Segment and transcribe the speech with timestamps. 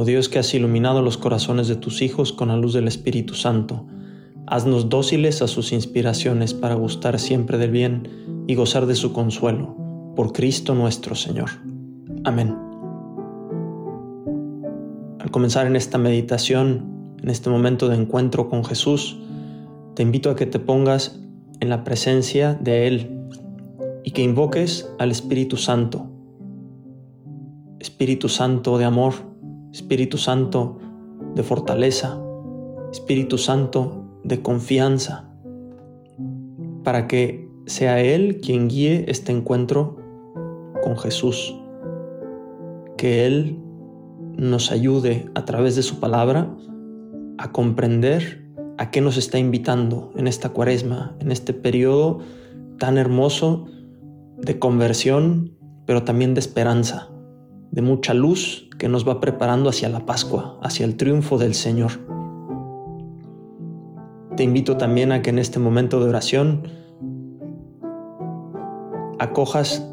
[0.00, 3.34] Oh Dios que has iluminado los corazones de tus hijos con la luz del Espíritu
[3.34, 3.84] Santo,
[4.46, 8.08] haznos dóciles a sus inspiraciones para gustar siempre del bien
[8.46, 9.76] y gozar de su consuelo.
[10.16, 11.50] Por Cristo nuestro Señor.
[12.24, 12.56] Amén.
[15.18, 19.18] Al comenzar en esta meditación, en este momento de encuentro con Jesús,
[19.96, 21.20] te invito a que te pongas
[21.60, 23.20] en la presencia de Él
[24.02, 26.06] y que invoques al Espíritu Santo.
[27.80, 29.29] Espíritu Santo de amor,
[29.72, 30.78] Espíritu Santo
[31.34, 32.20] de fortaleza,
[32.90, 35.30] Espíritu Santo de confianza,
[36.82, 39.96] para que sea Él quien guíe este encuentro
[40.82, 41.56] con Jesús,
[42.96, 43.58] que Él
[44.36, 46.52] nos ayude a través de su palabra
[47.38, 52.20] a comprender a qué nos está invitando en esta cuaresma, en este periodo
[52.78, 53.66] tan hermoso
[54.38, 57.09] de conversión, pero también de esperanza
[57.70, 61.92] de mucha luz que nos va preparando hacia la Pascua, hacia el triunfo del Señor.
[64.36, 66.62] Te invito también a que en este momento de oración
[69.18, 69.86] acojas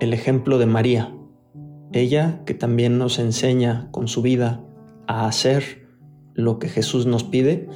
[0.00, 1.14] el ejemplo de María,
[1.92, 4.62] ella que también nos enseña con su vida
[5.06, 5.88] a hacer
[6.34, 7.68] lo que Jesús nos pide,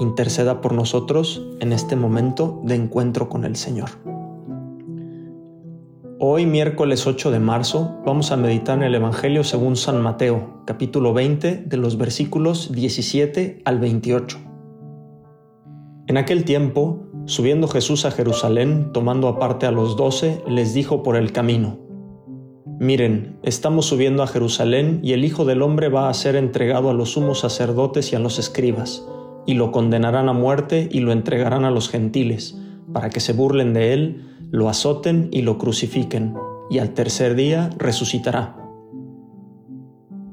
[0.00, 3.90] interceda por nosotros en este momento de encuentro con el Señor.
[6.24, 11.12] Hoy, miércoles 8 de marzo, vamos a meditar en el Evangelio según San Mateo, capítulo
[11.12, 14.38] 20, de los versículos 17 al 28.
[16.06, 21.16] En aquel tiempo, subiendo Jesús a Jerusalén, tomando aparte a los doce, les dijo por
[21.16, 21.80] el camino,
[22.78, 26.94] Miren, estamos subiendo a Jerusalén y el Hijo del Hombre va a ser entregado a
[26.94, 29.04] los sumos sacerdotes y a los escribas,
[29.44, 32.56] y lo condenarán a muerte y lo entregarán a los gentiles,
[32.92, 36.34] para que se burlen de él, lo azoten y lo crucifiquen,
[36.68, 38.54] y al tercer día resucitará.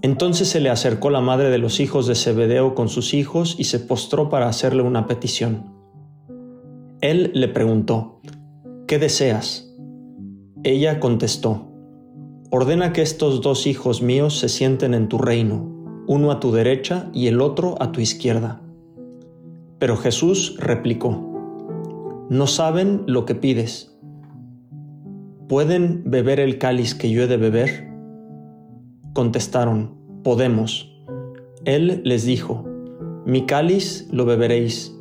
[0.00, 3.64] Entonces se le acercó la madre de los hijos de Zebedeo con sus hijos y
[3.64, 5.74] se postró para hacerle una petición.
[7.02, 8.22] Él le preguntó,
[8.86, 9.70] ¿qué deseas?
[10.64, 11.68] Ella contestó,
[12.50, 17.10] ordena que estos dos hijos míos se sienten en tu reino, uno a tu derecha
[17.12, 18.62] y el otro a tu izquierda.
[19.78, 21.10] Pero Jesús replicó,
[22.30, 23.95] no saben lo que pides.
[25.48, 27.88] ¿Pueden beber el cáliz que yo he de beber?
[29.12, 30.92] Contestaron, podemos.
[31.64, 32.64] Él les dijo,
[33.24, 34.92] mi cáliz lo beberéis,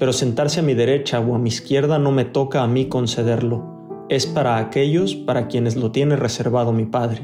[0.00, 4.06] pero sentarse a mi derecha o a mi izquierda no me toca a mí concederlo,
[4.08, 7.22] es para aquellos para quienes lo tiene reservado mi Padre.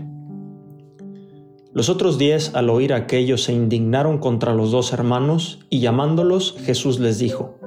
[1.73, 7.01] Los otros diez al oír aquello se indignaron contra los dos hermanos y llamándolos Jesús
[7.01, 7.59] les dijo,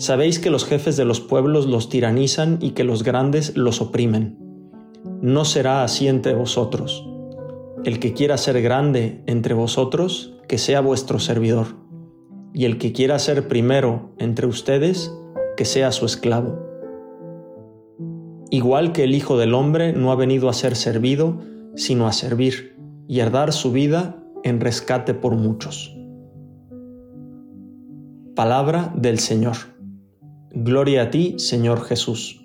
[0.00, 4.38] Sabéis que los jefes de los pueblos los tiranizan y que los grandes los oprimen.
[5.20, 7.06] No será así entre vosotros.
[7.84, 11.66] El que quiera ser grande entre vosotros, que sea vuestro servidor.
[12.54, 15.14] Y el que quiera ser primero entre ustedes,
[15.58, 16.58] que sea su esclavo.
[18.50, 21.42] Igual que el Hijo del Hombre no ha venido a ser servido,
[21.76, 22.74] sino a servir
[23.06, 25.94] y a dar su vida en rescate por muchos.
[28.34, 29.58] Palabra del Señor.
[30.62, 32.44] Gloria a ti, Señor Jesús.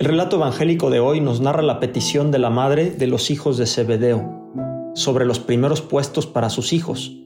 [0.00, 3.56] El relato evangélico de hoy nos narra la petición de la madre de los hijos
[3.56, 4.50] de Zebedeo
[4.96, 7.16] sobre los primeros puestos para sus hijos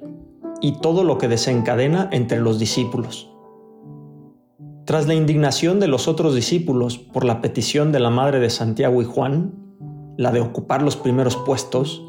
[0.60, 3.30] y todo lo que desencadena entre los discípulos.
[4.84, 9.00] Tras la indignación de los otros discípulos por la petición de la madre de Santiago
[9.00, 9.54] y Juan,
[10.18, 12.04] la de ocupar los primeros puestos,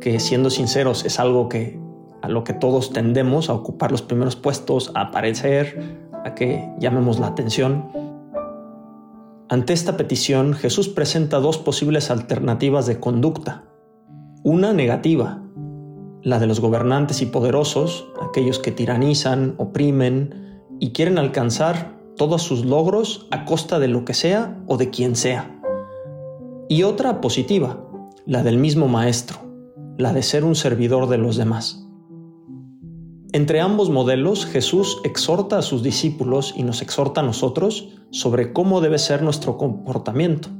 [0.00, 1.83] que siendo sinceros es algo que
[2.24, 7.18] a lo que todos tendemos a ocupar los primeros puestos, a aparecer, a que llamemos
[7.20, 7.84] la atención.
[9.50, 13.64] Ante esta petición, Jesús presenta dos posibles alternativas de conducta.
[14.42, 15.42] Una negativa,
[16.22, 22.64] la de los gobernantes y poderosos, aquellos que tiranizan, oprimen y quieren alcanzar todos sus
[22.64, 25.60] logros a costa de lo que sea o de quien sea.
[26.70, 27.86] Y otra positiva,
[28.24, 29.40] la del mismo Maestro,
[29.98, 31.84] la de ser un servidor de los demás.
[33.34, 38.80] Entre ambos modelos, Jesús exhorta a sus discípulos y nos exhorta a nosotros sobre cómo
[38.80, 40.50] debe ser nuestro comportamiento.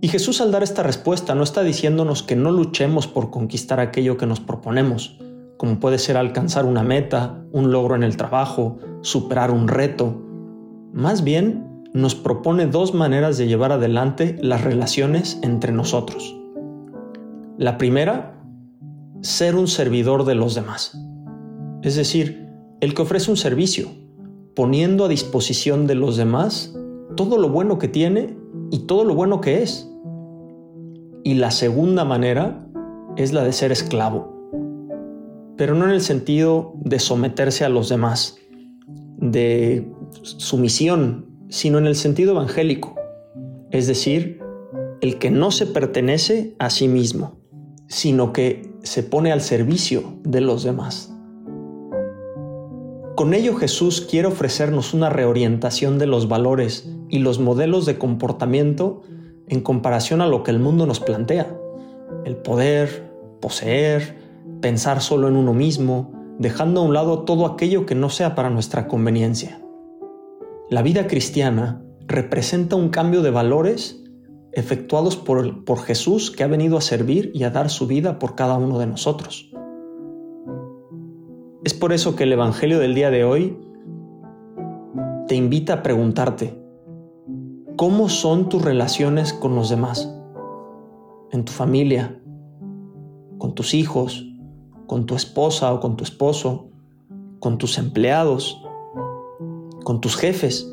[0.00, 4.16] Y Jesús al dar esta respuesta no está diciéndonos que no luchemos por conquistar aquello
[4.16, 5.18] que nos proponemos,
[5.56, 10.22] como puede ser alcanzar una meta, un logro en el trabajo, superar un reto.
[10.92, 16.36] Más bien, nos propone dos maneras de llevar adelante las relaciones entre nosotros.
[17.58, 18.39] La primera,
[19.22, 20.98] ser un servidor de los demás.
[21.82, 22.48] Es decir,
[22.80, 23.88] el que ofrece un servicio,
[24.54, 26.74] poniendo a disposición de los demás
[27.16, 28.36] todo lo bueno que tiene
[28.70, 29.90] y todo lo bueno que es.
[31.22, 32.66] Y la segunda manera
[33.16, 34.48] es la de ser esclavo,
[35.56, 38.36] pero no en el sentido de someterse a los demás,
[39.18, 39.90] de
[40.22, 42.94] sumisión, sino en el sentido evangélico,
[43.70, 44.40] es decir,
[45.00, 47.38] el que no se pertenece a sí mismo,
[47.88, 51.12] sino que se pone al servicio de los demás.
[53.16, 59.02] Con ello Jesús quiere ofrecernos una reorientación de los valores y los modelos de comportamiento
[59.46, 61.54] en comparación a lo que el mundo nos plantea.
[62.24, 63.10] El poder,
[63.40, 64.16] poseer,
[64.60, 68.48] pensar solo en uno mismo, dejando a un lado todo aquello que no sea para
[68.48, 69.60] nuestra conveniencia.
[70.70, 73.99] La vida cristiana representa un cambio de valores
[74.52, 78.34] efectuados por, por Jesús que ha venido a servir y a dar su vida por
[78.34, 79.50] cada uno de nosotros.
[81.62, 83.58] Es por eso que el Evangelio del día de hoy
[85.28, 86.60] te invita a preguntarte,
[87.76, 90.12] ¿cómo son tus relaciones con los demás?
[91.30, 92.20] En tu familia,
[93.38, 94.26] con tus hijos,
[94.86, 96.70] con tu esposa o con tu esposo,
[97.38, 98.60] con tus empleados,
[99.84, 100.68] con tus jefes.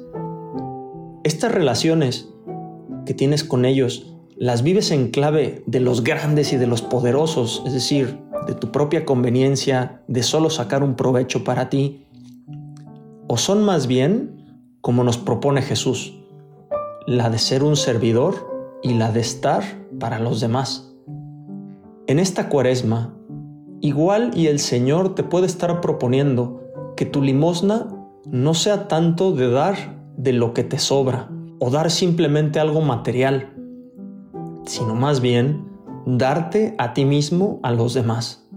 [1.24, 2.34] Estas relaciones
[3.07, 7.63] que tienes con ellos, ¿las vives en clave de los grandes y de los poderosos?
[7.65, 12.06] Es decir, de tu propia conveniencia, de solo sacar un provecho para ti,
[13.27, 16.19] o son más bien, como nos propone Jesús,
[17.07, 19.63] la de ser un servidor y la de estar
[19.98, 20.94] para los demás.
[22.07, 23.15] En esta cuaresma,
[23.80, 26.62] igual y el Señor te puede estar proponiendo
[26.98, 27.88] que tu limosna
[28.30, 33.54] no sea tanto de dar de lo que te sobra o dar simplemente algo material,
[34.65, 35.65] sino más bien
[36.06, 38.48] darte a ti mismo a los demás.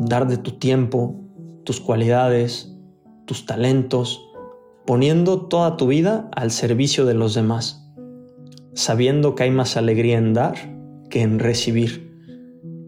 [0.00, 1.14] Dar de tu tiempo,
[1.64, 2.76] tus cualidades,
[3.26, 4.28] tus talentos,
[4.86, 7.90] poniendo toda tu vida al servicio de los demás,
[8.74, 10.54] sabiendo que hay más alegría en dar
[11.08, 12.10] que en recibir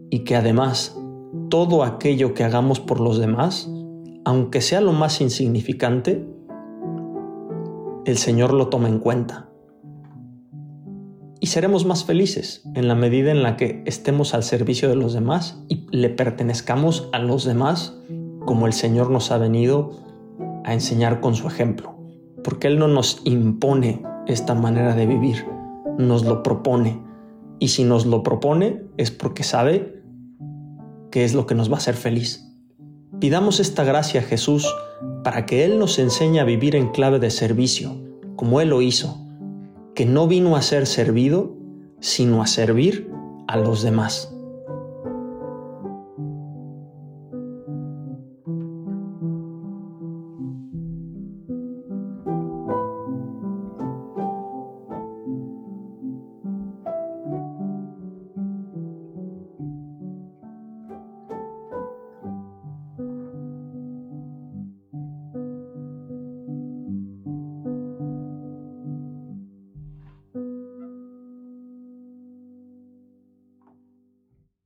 [0.09, 0.97] y que además
[1.49, 3.69] todo aquello que hagamos por los demás,
[4.25, 6.27] aunque sea lo más insignificante,
[8.05, 9.49] el Señor lo toma en cuenta
[11.45, 15.13] y seremos más felices en la medida en la que estemos al servicio de los
[15.13, 17.99] demás y le pertenezcamos a los demás
[18.45, 19.91] como el Señor nos ha venido
[20.63, 21.99] a enseñar con su ejemplo.
[22.43, 25.45] Porque Él no nos impone esta manera de vivir,
[25.99, 26.99] nos lo propone.
[27.59, 30.01] Y si nos lo propone es porque sabe
[31.11, 32.51] que es lo que nos va a hacer feliz.
[33.19, 34.67] Pidamos esta gracia a Jesús
[35.25, 38.01] para que Él nos enseñe a vivir en clave de servicio,
[38.37, 39.25] como Él lo hizo
[39.95, 41.55] que no vino a ser servido,
[42.01, 43.09] sino a servir
[43.47, 44.34] a los demás.